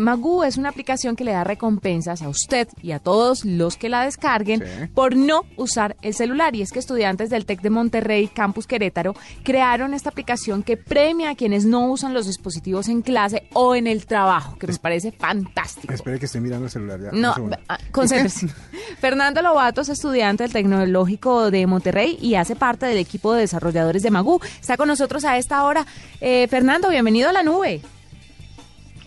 [0.00, 3.88] Magoo es una aplicación que le da recompensas a usted y a todos los que
[3.88, 6.56] la descarguen por no usar el celular.
[6.56, 11.30] Y es que estudiantes del TEC de Monterrey, Campus Querétaro, crearon esta aplicación que premia
[11.30, 15.12] a quienes no usan los dispositivos en clase o en el trabajo, que me parece
[15.12, 15.94] fantástico.
[15.94, 17.12] Espere que estoy mirando el celular ya.
[17.12, 17.32] No,
[17.68, 18.48] ah, concéntrese.
[18.98, 24.02] Fernando Lobato es estudiante del Tecnológico de Monterrey y hace parte del equipo de desarrolladores
[24.02, 24.40] de Magoo.
[24.60, 25.86] Está con nosotros a esta hora.
[26.20, 27.80] Eh, Fernando, bienvenido a la nube.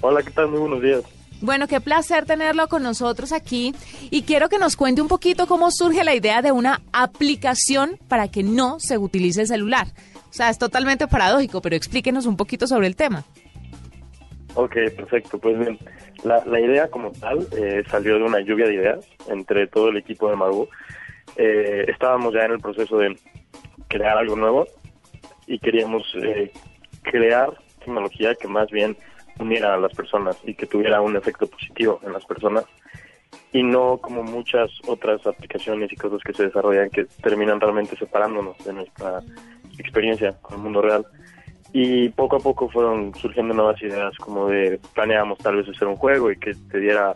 [0.00, 0.48] Hola, ¿qué tal?
[0.48, 1.02] Muy buenos días.
[1.40, 3.74] Bueno, qué placer tenerlo con nosotros aquí
[4.10, 8.28] y quiero que nos cuente un poquito cómo surge la idea de una aplicación para
[8.28, 9.86] que no se utilice el celular.
[10.28, 13.24] O sea, es totalmente paradójico, pero explíquenos un poquito sobre el tema.
[14.54, 15.38] Ok, perfecto.
[15.38, 15.78] Pues bien,
[16.24, 19.96] la, la idea como tal eh, salió de una lluvia de ideas entre todo el
[19.96, 20.68] equipo de Magu.
[21.36, 23.16] Eh, estábamos ya en el proceso de
[23.86, 24.66] crear algo nuevo
[25.46, 26.52] y queríamos eh,
[27.02, 28.96] crear tecnología que más bien
[29.38, 32.64] uniera a las personas y que tuviera un efecto positivo en las personas
[33.52, 38.58] y no como muchas otras aplicaciones y cosas que se desarrollan que terminan realmente separándonos
[38.64, 39.20] de nuestra
[39.78, 41.06] experiencia con el mundo real.
[41.72, 45.96] Y poco a poco fueron surgiendo nuevas ideas, como de planeamos tal vez hacer un
[45.96, 47.14] juego y que te diera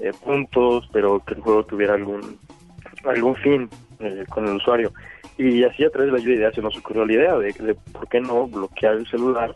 [0.00, 2.38] eh, puntos, pero que el juego tuviera algún
[3.04, 3.68] algún fin
[4.00, 4.92] eh, con el usuario.
[5.38, 7.52] Y así a través de la lluvia de ideas se nos ocurrió la idea de,
[7.52, 9.54] de por qué no bloquear el celular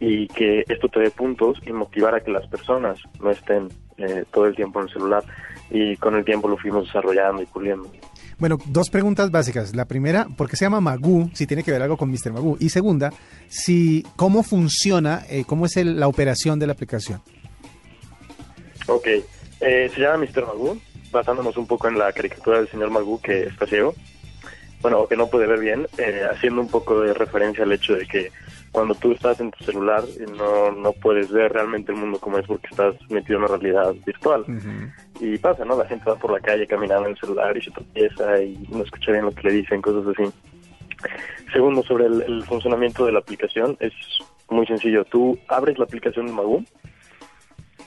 [0.00, 4.24] y que esto te dé puntos y motivar a que las personas no estén eh,
[4.32, 5.24] todo el tiempo en el celular.
[5.70, 7.90] Y con el tiempo lo fuimos desarrollando y puliendo.
[8.38, 9.74] Bueno, dos preguntas básicas.
[9.74, 11.30] La primera, ¿por qué se llama Magoo?
[11.32, 12.32] Si tiene que ver algo con Mr.
[12.32, 12.56] Magoo.
[12.60, 13.10] Y segunda,
[13.48, 17.20] si cómo funciona, eh, cómo es el- la operación de la aplicación.
[18.86, 19.06] Ok,
[19.60, 20.46] eh, se llama Mr.
[20.46, 20.76] Magoo,
[21.10, 23.94] basándonos un poco en la caricatura del señor Magoo que está ciego,
[24.82, 27.94] bueno, o que no puede ver bien, eh, haciendo un poco de referencia al hecho
[27.94, 28.30] de que
[28.76, 30.04] cuando tú estás en tu celular
[30.36, 33.94] no, no puedes ver realmente el mundo como es porque estás metido en una realidad
[34.04, 34.44] virtual.
[35.18, 35.78] Y pasa, ¿no?
[35.78, 38.82] La gente va por la calle caminando en el celular y se tropieza y no
[38.82, 40.30] escucha bien lo que le dicen, cosas así.
[41.54, 43.94] Segundo, sobre el, el funcionamiento de la aplicación, es
[44.50, 45.06] muy sencillo.
[45.06, 46.62] Tú abres la aplicación de Magoo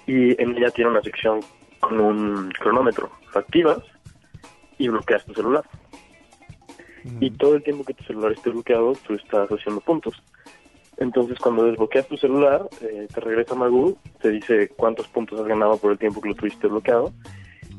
[0.07, 1.41] y en ella tiene una sección
[1.81, 3.11] con un cronómetro.
[3.31, 3.83] Lo activas
[4.79, 5.69] y bloqueas tu celular.
[7.19, 10.19] Y todo el tiempo que tu celular esté bloqueado, tú estás haciendo puntos.
[10.99, 15.77] Entonces, cuando desbloqueas tu celular, eh, te regresa Magoo, te dice cuántos puntos has ganado
[15.77, 17.11] por el tiempo que lo tuviste bloqueado.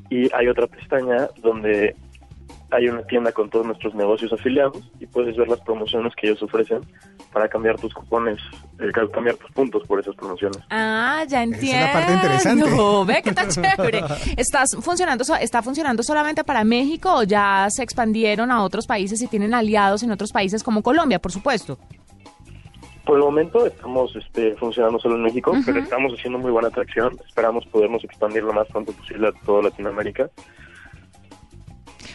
[0.09, 1.95] Y hay otra pestaña donde
[2.73, 6.43] hay una tienda con todos nuestros negocios afiliados y puedes ver las promociones que ellos
[6.43, 6.81] ofrecen
[7.33, 8.39] para cambiar tus cupones,
[8.79, 10.59] eh, ca- cambiar tus puntos por esas promociones.
[10.71, 11.87] Ah, ya es entiendo.
[11.87, 12.65] la parte interesante.
[13.07, 14.03] Ve que está chévere.
[14.37, 19.21] ¿Estás funcionando, so- ¿Está funcionando solamente para México o ya se expandieron a otros países
[19.21, 21.79] y tienen aliados en otros países como Colombia, por supuesto?
[23.05, 27.19] Por el momento estamos este, funcionando solo en México, pero estamos haciendo muy buena atracción.
[27.27, 30.31] Esperamos podernos expandir lo más pronto posible a toda Latinoamérica.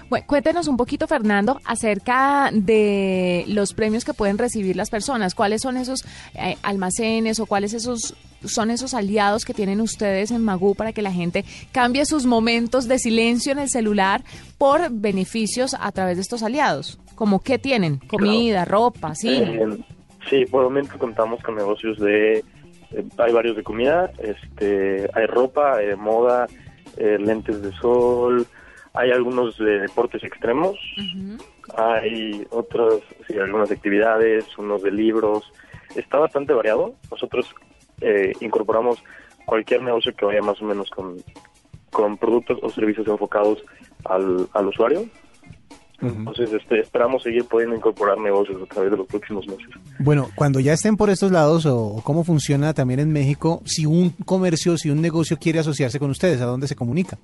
[0.08, 5.34] Bueno, cuéntenos un poquito, Fernando, acerca de los premios que pueden recibir las personas.
[5.34, 8.14] ¿Cuáles son esos eh, almacenes o cuáles esos
[8.44, 12.88] son esos aliados que tienen ustedes en Magoo para que la gente cambie sus momentos
[12.88, 14.24] de silencio en el celular
[14.60, 17.00] por beneficios a través de estos aliados?
[17.16, 17.98] ¿Como qué tienen?
[17.98, 19.34] Comida, ropa, sí.
[19.34, 19.80] Eh,
[20.30, 22.44] sí, por el momento contamos con negocios de...
[22.92, 26.48] eh, hay varios de comida, este, hay ropa, hay de moda,
[26.98, 28.46] eh, lentes de sol,
[28.94, 30.78] hay algunos de deportes extremos,
[31.76, 32.94] hay otras,
[33.28, 35.52] sí, algunas actividades, unos de libros.
[35.96, 36.94] Está bastante variado.
[37.12, 37.54] Nosotros
[38.02, 39.04] eh, incorporamos
[39.46, 41.18] cualquier negocio que vaya más o menos con,
[41.92, 43.64] con productos o servicios enfocados
[44.06, 45.06] al, al usuario.
[46.02, 49.68] Entonces, este, esperamos seguir pudiendo incorporar negocios a través de los próximos meses.
[50.00, 53.86] Bueno, cuando ya estén por estos lados o, o cómo funciona también en México, si
[53.86, 57.18] un comercio, si un negocio quiere asociarse con ustedes, ¿a dónde se comunica?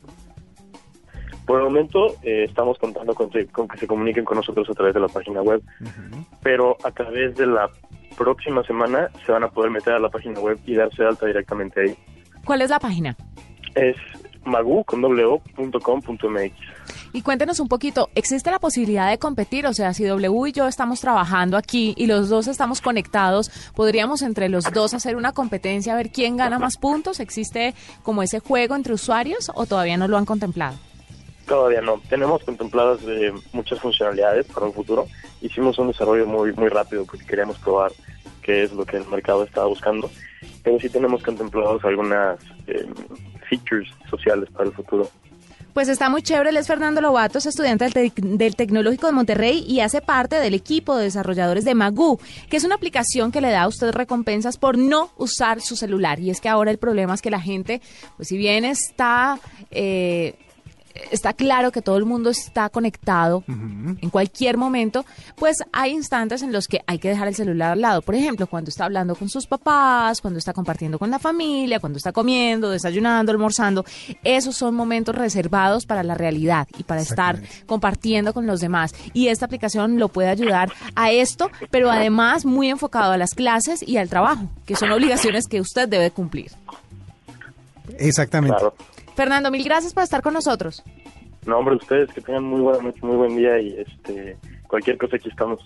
[1.45, 4.93] Por el momento eh, estamos contando con, con que se comuniquen con nosotros a través
[4.93, 5.61] de la página web,
[6.41, 7.69] pero a través de la
[8.17, 11.25] próxima semana se van a poder meter a la página web y darse de alta
[11.25, 11.95] directamente ahí.
[12.45, 13.17] ¿Cuál es la página?
[13.75, 13.95] Es
[14.45, 16.53] magu con doble o, punto com punto mx.
[17.13, 19.67] Y cuéntenos un poquito, ¿existe la posibilidad de competir?
[19.67, 24.21] O sea, si W y yo estamos trabajando aquí y los dos estamos conectados, ¿podríamos
[24.21, 27.19] entre los dos hacer una competencia a ver quién gana más puntos?
[27.19, 30.77] ¿Existe como ese juego entre usuarios o todavía no lo han contemplado?
[31.47, 31.99] Todavía no.
[32.09, 35.07] Tenemos contempladas eh, muchas funcionalidades para un futuro.
[35.41, 37.91] Hicimos un desarrollo muy muy rápido porque queríamos probar
[38.41, 40.09] qué es lo que el mercado estaba buscando.
[40.63, 42.87] Pero sí tenemos contemplados algunas eh,
[43.51, 45.09] features sociales para el futuro.
[45.73, 49.63] Pues está muy chévere, él es Fernando Lobato, es estudiante del, del Tecnológico de Monterrey
[49.65, 52.19] y hace parte del equipo de desarrolladores de Magoo,
[52.49, 56.19] que es una aplicación que le da a usted recompensas por no usar su celular.
[56.19, 57.81] Y es que ahora el problema es que la gente,
[58.17, 59.39] pues si bien está...
[59.69, 60.35] eh,
[61.11, 65.05] Está claro que todo el mundo está conectado en cualquier momento,
[65.35, 68.01] pues hay instantes en los que hay que dejar el celular al lado.
[68.01, 71.97] Por ejemplo, cuando está hablando con sus papás, cuando está compartiendo con la familia, cuando
[71.97, 73.85] está comiendo, desayunando, almorzando.
[74.23, 78.93] Esos son momentos reservados para la realidad y para estar compartiendo con los demás.
[79.13, 83.87] Y esta aplicación lo puede ayudar a esto, pero además muy enfocado a las clases
[83.87, 86.51] y al trabajo, que son obligaciones que usted debe cumplir.
[87.97, 88.57] Exactamente.
[88.57, 88.75] Claro.
[89.21, 90.83] Fernando, mil gracias por estar con nosotros.
[91.45, 94.35] No, hombre, ustedes que tengan muy buena noche, muy buen día y este
[94.67, 95.59] cualquier cosa aquí estamos.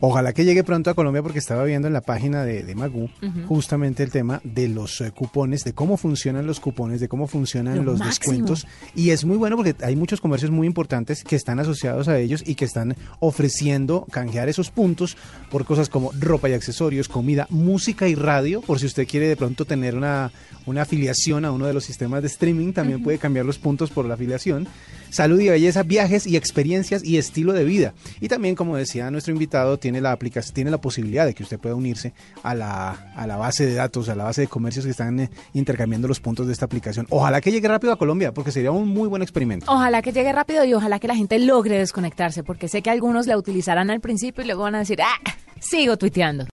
[0.00, 3.08] Ojalá que llegue pronto a Colombia porque estaba viendo en la página de, de Magú
[3.46, 7.76] justamente el tema de los eh, cupones, de cómo funcionan los cupones, de cómo funcionan
[7.76, 8.08] Lo los máximo.
[8.08, 8.66] descuentos.
[8.94, 12.42] Y es muy bueno porque hay muchos comercios muy importantes que están asociados a ellos
[12.46, 15.16] y que están ofreciendo canjear esos puntos
[15.50, 18.60] por cosas como ropa y accesorios, comida, música y radio.
[18.60, 20.30] Por si usted quiere de pronto tener una,
[20.66, 24.04] una afiliación a uno de los sistemas de streaming, también puede cambiar los puntos por
[24.06, 24.66] la afiliación.
[25.10, 27.94] Salud y belleza, viajes y experiencias y estilo de vida.
[28.20, 31.58] Y también, como decía nuestro invitado, tiene la aplicación, tiene la posibilidad de que usted
[31.58, 32.12] pueda unirse
[32.42, 35.30] a la, a la base de datos, a la base de comercios que están eh,
[35.54, 37.06] intercambiando los puntos de esta aplicación.
[37.10, 39.70] Ojalá que llegue rápido a Colombia, porque sería un muy buen experimento.
[39.70, 43.26] Ojalá que llegue rápido y ojalá que la gente logre desconectarse, porque sé que algunos
[43.26, 46.44] la utilizarán al principio y luego van a decir, ah, sigo tuiteando.